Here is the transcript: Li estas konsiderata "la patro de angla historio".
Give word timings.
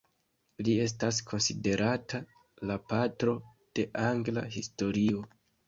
Li 0.67 0.71
estas 0.85 1.19
konsiderata 1.31 2.23
"la 2.71 2.79
patro 2.95 3.37
de 3.81 3.89
angla 4.09 4.49
historio". 4.59 5.25